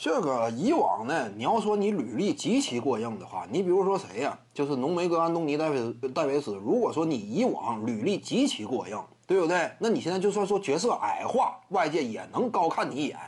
[0.00, 4.38] 这个以往呢，你要说你履历极其过硬的话，你比如说谁呀？
[4.54, 6.54] 就是浓眉哥安东尼戴维戴维斯。
[6.54, 9.72] 如果说你以往履历极其过硬，对不对？
[9.80, 13.18] 那你现在就算说角色矮化，外界也能高看你一眼。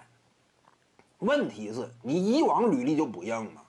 [1.18, 3.62] 问题是，你以往履历就不硬吗？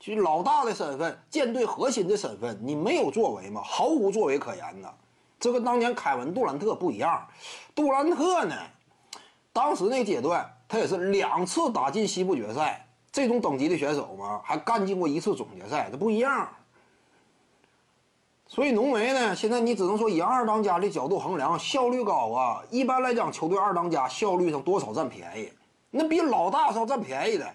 [0.00, 3.62] 就老大的身份，舰队核心的身份，你没有作为吗？
[3.64, 4.92] 毫无作为可言呢。
[5.38, 7.24] 这跟当年凯文杜兰特不一样。
[7.72, 8.56] 杜兰特呢，
[9.52, 10.44] 当时那阶段。
[10.68, 16.48] 他也是两次打进西部决赛，这种等级的选手嘛，还干进过一次总决赛，这不一样。
[18.48, 22.62] 所以浓眉呢，现在你只能说以二当家的角度衡量，效率高啊。
[22.70, 25.52] 一般来讲，球队二当家效率上多少占便宜？
[25.90, 27.46] 那比老大是要占便宜的。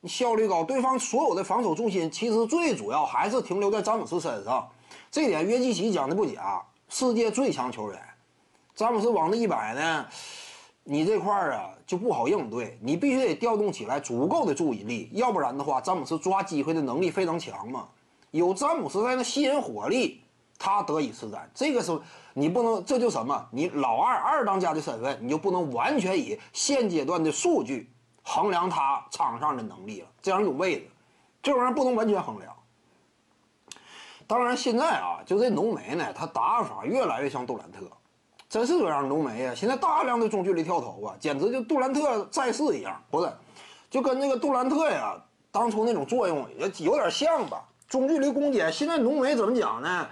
[0.00, 4.68] 你效率高，对方所有的防守重心其实最主要还是停留在詹姆斯身上。
[5.10, 8.00] 这点约基奇讲的不假，世界最强球员，
[8.76, 10.06] 詹姆斯往那一摆呢。
[10.90, 17.86] 你这块儿啊就不好应对，你必须得调动起来足够的注意力，要不然的话，詹姆斯抓机会的能力非常强嘛。
[18.30, 20.22] 有詹姆斯在那吸引火力，
[20.58, 21.50] 他得以施展。
[21.54, 22.00] 这个是
[22.32, 23.46] 你不能，这就什么？
[23.50, 27.90] 你老二二当家的身份，你就不能完全以现阶段的数据
[28.22, 30.08] 衡量他场上的能力了。
[30.22, 30.86] 这样有位子，
[31.42, 32.50] 这玩意儿不能完全衡量。
[34.26, 37.80] 当然，现在啊，就这浓眉呢，他打法越来越像杜兰特。
[38.48, 39.52] 真是这样，浓眉呀！
[39.54, 43.30] 现在大量的中距离跳投啊，简直就杜兰特在世一样，不是？
[43.90, 47.62] 就跟那个杜兰特呀，当初那种作用也有点像吧。
[47.88, 50.06] 中距离攻坚，现在浓眉怎么讲呢？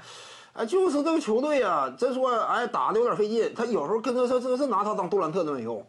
[0.52, 3.52] 哎，就是这个球队啊，真说哎打的有点费劲。
[3.54, 5.82] 他有时候跟他说真是拿他当杜兰特都没用。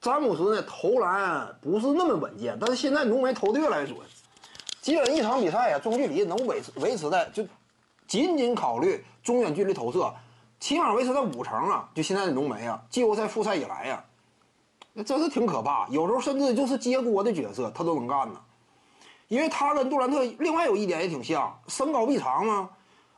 [0.00, 3.98] 詹姆斯呢投篮不是那么稳健，但是现在浓眉投的越来越准，
[4.80, 7.42] 基本一场比赛呀，中距离能维持维持在就
[8.06, 10.10] 仅仅考虑中远距离投射。
[10.64, 11.86] 起码维持在五成啊！
[11.94, 14.02] 就现在的浓眉啊，季后赛复赛以来呀，
[14.94, 15.86] 那真是挺可怕。
[15.88, 18.40] 有时候甚至就是接锅的角色，他都能干呢。
[19.28, 22.70] 因为他跟杜兰特另外有一点也挺像，身高臂长嘛，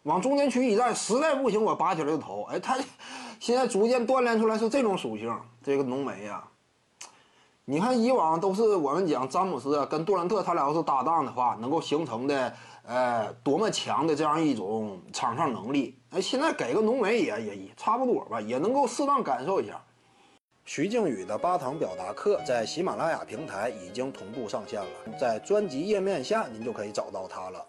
[0.02, 2.42] 往中间区一站，实在不行我拔起来就投。
[2.50, 2.76] 哎，他
[3.38, 5.32] 现在逐渐锻炼出来是这种属性。
[5.62, 6.42] 这个浓眉呀，
[7.64, 12.52] 你看以往都是我们讲詹姆斯跟杜兰特他俩要是搭档的话，能够形成的。
[12.86, 15.98] 呃，多么强的这样一种场上能力！
[16.10, 19.82] 哎，现在给个浓眉也也也差不多吧，也能够适当感受一下。
[20.64, 27.66] 徐静宇的八堂表达课在喜马拉雅平台已经同步上线了，在专辑页面下您就可以找到它了。